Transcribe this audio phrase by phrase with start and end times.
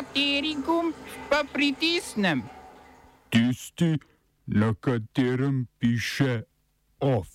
[0.00, 0.94] Kateri gumb
[1.28, 2.42] pa pritisnem?
[3.28, 3.98] Tisti,
[4.46, 6.42] na katerem piše
[7.00, 7.28] OF.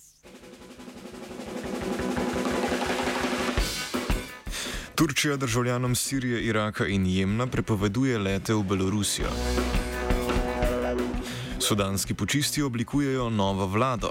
[4.94, 9.30] Turčija državljanom Sirije, Iraka in Jemna prepoveduje lete v Belorusijo.
[11.58, 14.10] Sudanski počisti oblikujejo novo vlado.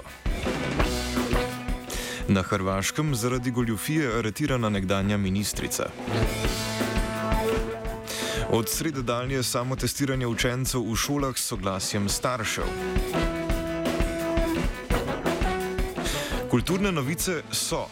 [2.28, 5.90] Na Hrvaškem zaradi goljufije aretirana nekdanja ministrica.
[8.50, 12.64] Od srede dalje samo testiranje učencev v šolah s soglasjem staršev.
[16.50, 17.86] Kulturne novice so.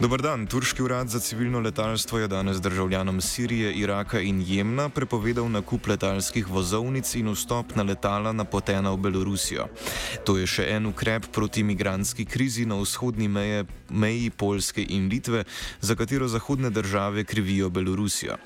[0.00, 0.46] Dobar dan.
[0.46, 6.48] Turški urad za civilno letalstvo je danes državljanom Sirije, Iraka in Jemna prepovedal nakup letalskih
[6.48, 9.68] vozovnic in vstop na letala napotena v Belorusijo.
[10.24, 15.44] To je še en ukrep proti imigranski krizi na vzhodni meje, meji Polske in Litve,
[15.80, 18.36] za katero zahodne države krivijo Belorusijo.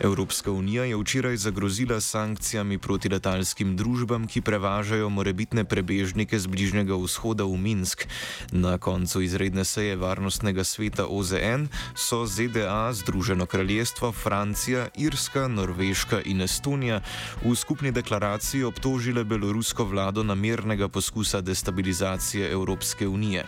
[0.00, 7.00] Evropska unija je včeraj zagrozila sankcijami proti letalskim družbam, ki prevažajo morebitne prebežnike z Bližnjega
[7.00, 8.04] vzhoda v Minsk.
[8.52, 16.20] Na koncu izredne seje varnostnega sveta sveta OZN so ZDA, Združeno kraljestvo, Francija, Irska, Norveška
[16.24, 17.00] in Estonija
[17.44, 23.44] v skupni deklaraciji obtožile belorusko vlado namernega poskusa destabilizacije Evropske unije.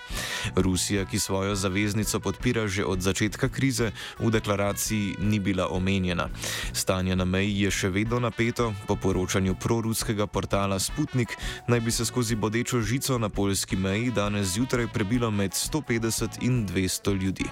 [0.56, 6.28] Rusija, ki svojo zaveznico podpira že od začetka krize, v deklaraciji ni bila omenjena.
[6.72, 11.34] Stanje na meji je še vedno napeto, po poročanju proruskega portala Sputnik
[11.68, 16.66] naj bi se skozi bodečo žico na polski meji danes zjutraj prebilo med 150 in
[16.68, 17.50] 200 ljudi ljudi.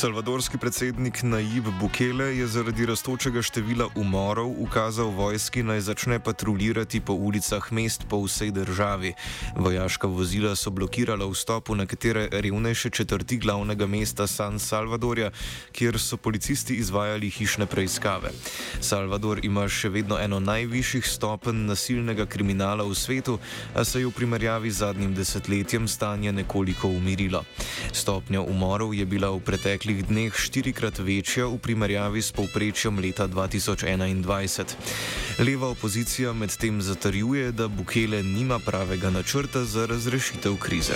[0.00, 7.12] Salvadorski predsednik Naib Bukele je zaradi rastočega števila umorov ukazal vojski naj začne patruljirati po
[7.12, 9.12] ulicah mest po vsej državi.
[9.56, 15.30] Vojaška vozila so blokirala vstop v nekatere revnejše četrti glavnega mesta San Salvadorja,
[15.72, 18.32] kjer so policisti izvajali hišne preiskave.
[18.80, 23.36] Salvador ima še vedno eno najvišjih stopenj nasilnega kriminala v svetu,
[23.74, 27.44] a se je v primerjavi z zadnjim desetletjem stanje nekoliko umirilo.
[27.92, 33.26] Stopnja umorov je bila v preteklosti preteklih dneh štirikrat večja v primerjavi s povprečjem leta
[33.26, 34.78] 2021.
[35.42, 40.94] Leva opozicija medtem zatrjuje, da Bukele nima pravega načrta za razrešitev krize.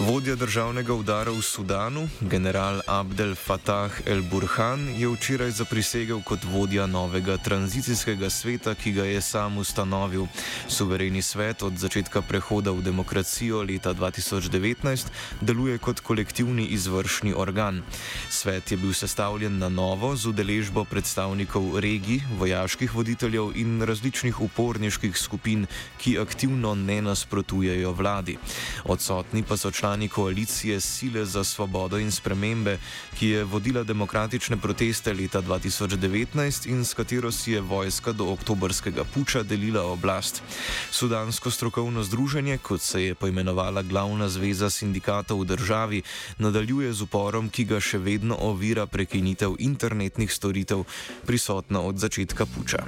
[0.00, 7.36] Vodja državnega udara v Sudanu, general Abdel Fattah el-Burhan, je včeraj zaprisegel kot vodja novega
[7.36, 10.24] tranzicijskega sveta, ki ga je sam ustanovil.
[10.68, 17.82] Suvereni svet od začetka prehoda v demokracijo leta 2019 deluje kot kolektivni izvršni organ.
[18.30, 25.12] Svet je bil sestavljen na novo z udeležbo predstavnikov regij, vojaških voditeljev in različnih uporniških
[25.16, 25.66] skupin,
[26.00, 28.38] ki aktivno ne nasprotujejo vladi.
[28.84, 32.78] Odsotni pa so člani člani koalicije Sile za svobodo in spremembe,
[33.18, 39.04] ki je vodila demokratične proteste leta 2019 in s katero si je vojska do oktobrskega
[39.04, 40.42] puča delila oblast.
[40.90, 46.02] Sudansko strokovno združenje, kot se je poimenovala glavna zveza sindikatov v državi,
[46.38, 50.86] nadaljuje z uporom, ki ga še vedno ovira prekinitev internetnih storitev,
[51.26, 52.86] prisotna od začetka puča.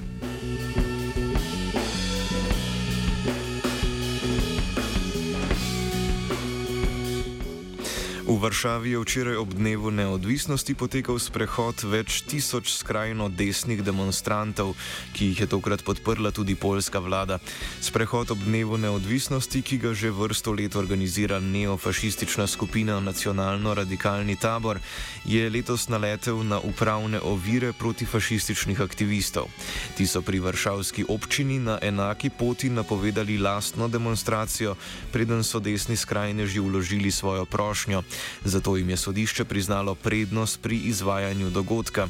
[8.42, 14.72] Varšavi je včeraj ob dnevu neodvisnosti potekal sprehod več tisoč skrajno desnih demonstrantov,
[15.14, 17.38] ki jih je tokrat podprla tudi polska vlada.
[17.78, 24.82] Sprehod ob dnevu neodvisnosti, ki ga že vrsto let organizira neofašistična skupina Nacionalno-radikalni tabor,
[25.22, 29.46] je letos naletel na upravne ovire protifašističnih aktivistov.
[29.94, 34.74] Ti so pri varšavski občini na enaki poti napovedali lastno demonstracijo,
[35.14, 38.02] preden so desni skrajneži vložili svojo prošnjo.
[38.44, 42.08] Zato jim je sodišče priznalo prednost pri izvajanju dogodka.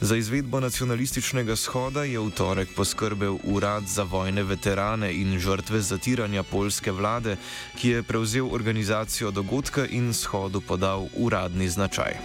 [0.00, 6.42] Za izvedbo nacionalističnega shoda je v torek poskrbel Urad za vojne veterane in žrtve zatiranja
[6.42, 7.36] polske vlade,
[7.78, 12.18] ki je prevzel organizacijo dogodka in shodu podal uradni značaj.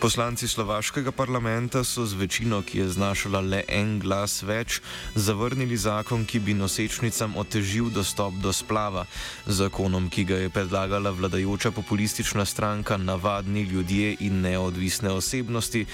[0.00, 4.78] Poslanci slovaškega parlamenta so z večino, ki je znašala le en glas več,
[5.14, 9.04] zavrnili zakon, ki bi nosečnicam otežil dostop do splava.
[9.44, 15.84] Zakonom, ki ga je predlagala vladajoča populistična stranka Navadni ljudje in neodvisne osebnosti,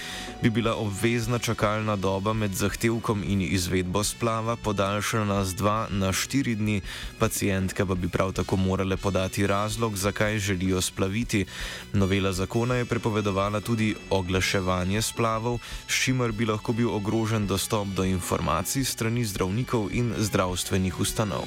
[0.43, 6.55] bi bila obvezna čakalna doba med zahtevkom in izvedbo splava podaljšana z dva na štiri
[6.55, 6.79] dni,
[7.19, 11.45] pacijentke pa bi prav tako morale podati razlog, zakaj želijo splaviti.
[11.93, 18.05] Novela zakona je prepovedovala tudi oglaševanje splavov, s čimer bi lahko bil ogrožen dostop do
[18.05, 21.45] informacij strani zdravnikov in zdravstvenih ustanov.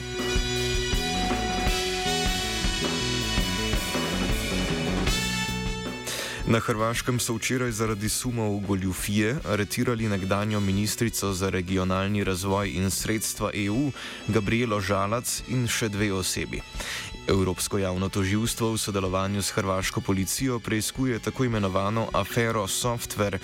[6.50, 13.52] Na Hrvaškem so včeraj zaradi sumov goljufije aretirali nekdanjo ministrico za regionalni razvoj in sredstva
[13.54, 13.92] EU
[14.28, 16.62] Gabrielo Žalac in še dve osebi.
[17.28, 23.38] Evropsko javno toživstvo v sodelovanju s hrvaško policijo preizkuje tako imenovano afero Software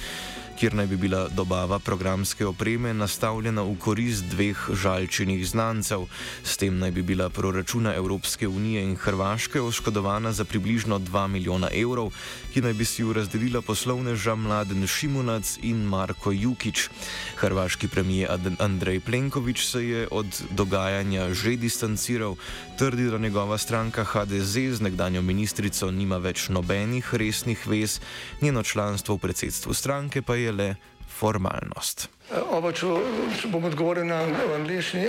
[0.55, 6.05] kjer naj bi bila dobava programske opreme nastavljena v korist dveh žalčenih znancev.
[6.43, 11.69] S tem naj bi bila proračuna Evropske unije in Hrvaške oškodovana za približno 2 milijona
[11.73, 12.13] evrov,
[12.53, 16.89] ki naj bi si jo razdelila poslovneža Mladen Šimunac in Marko Jukič.
[17.35, 22.35] Hrvaški premijer Andrej Plenković se je od dogajanja že distanciral,
[22.77, 27.99] trdi, da njegova stranka HDZ z nekdanjo ministrico nima več nobenih resnih vez,
[28.41, 30.75] njeno članstvo v predsedstvu stranke pa je je le
[31.07, 32.09] formalnost.
[32.33, 32.87] Oba, če,
[33.37, 34.23] če bom odgovoril na
[34.55, 35.05] angliški.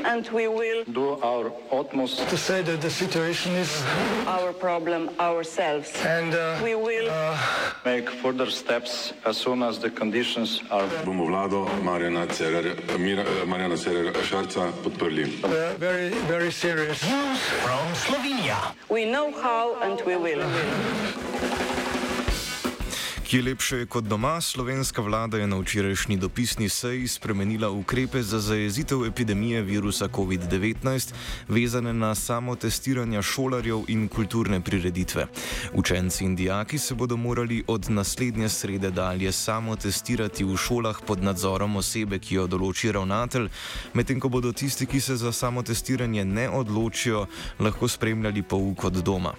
[0.00, 3.54] naš utmost, da bo rekla, da je situacija
[4.24, 5.08] naš problem,
[5.44, 5.84] sami.
[6.08, 7.10] In bomo naredili
[7.84, 10.88] nadaljnje korake, as soon as the conditions are.
[11.04, 12.26] Bomo vlado Marjana
[13.76, 15.24] Cererera Šarca podprli.
[15.78, 16.98] Very, very serious.
[17.62, 18.56] From Slovenija.
[18.88, 20.42] We know how and we will.
[21.40, 21.67] Thank you.
[23.28, 28.40] Kje lepše je kot doma, slovenska vlada je na včerajšnji dopisni seji spremenila ukrepe za
[28.40, 31.12] zajezitev epidemije virusa COVID-19,
[31.48, 35.26] vezane na samo testiranje šolarjev in kulturne prireditve.
[35.74, 41.22] Učenci in dijaki se bodo morali od naslednje srede dalje samo testirati v šolah pod
[41.22, 43.50] nadzorom osebe, ki jo določi ravnatelj,
[43.92, 47.26] medtem ko bodo tisti, ki se za samo testiranje ne odločijo,
[47.60, 49.34] lahko spremljali pouk od doma.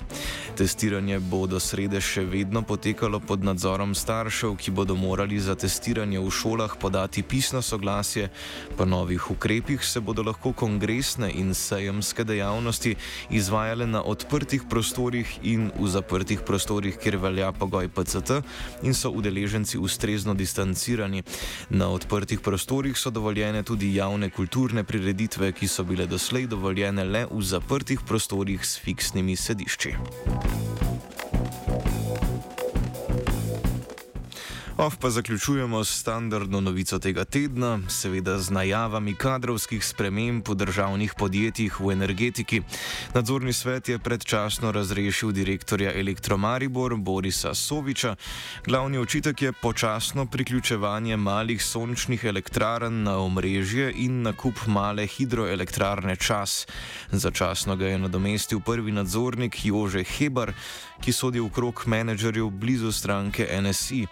[0.57, 5.55] Testiranje bo do srede še vedno potekalo pod nadzorom nadzorom staršev, ki bodo morali za
[5.55, 8.29] testiranje v šolah podati pisno soglasje,
[8.77, 12.95] po novih ukrepih se bodo lahko kongresne in sejemske dejavnosti
[13.31, 18.43] izvajale na odprtih prostorih in v zaprtih prostorih, kjer velja pogoj PCT
[18.83, 21.23] in so udeleženci ustrezno distancirani.
[21.69, 27.25] Na odprtih prostorih so dovoljene tudi javne kulturne prireditve, ki so bile doslej dovoljene le
[27.31, 30.88] v zaprtih prostorih s fiksnimi sedišči.
[34.79, 41.13] Ov pa zaključujemo s standardno novico tega tedna, seveda z najavami kadrovskih sprememb v državnih
[41.17, 42.61] podjetjih v energetiki.
[43.13, 48.15] Nadzorni svet je predčasno razrešil direktorja Elektromaribor Borisa Soviča.
[48.65, 56.67] Glavni očitek je počasno priključevanje malih sončnih elektrarn na omrežje in nakup male hidroelektrarne čas.
[57.11, 60.53] Začasno ga je nadomestil prvi nadzornik Jože Hebar,
[61.01, 64.07] ki sodi v krog menedžerjev blizu stranke NSI.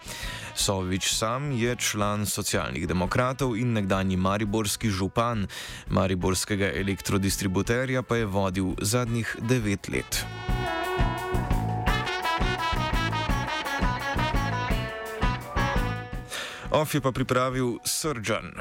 [0.58, 5.46] Sovič sam je član socialnih demokratov in nekdanji mariborski župan,
[5.86, 10.24] mariborskega elektrodistributerja pa je vodil zadnjih devet let.
[16.70, 18.52] Of je pa pripravil Srdžan.